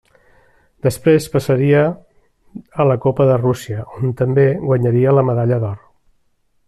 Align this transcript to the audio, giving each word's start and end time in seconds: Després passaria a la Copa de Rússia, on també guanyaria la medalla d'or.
Després 0.85 1.27
passaria 1.33 1.83
a 2.85 2.87
la 2.93 2.95
Copa 3.03 3.29
de 3.33 3.35
Rússia, 3.43 3.85
on 4.01 4.17
també 4.23 4.47
guanyaria 4.65 5.15
la 5.19 5.27
medalla 5.29 5.61
d'or. 5.67 5.79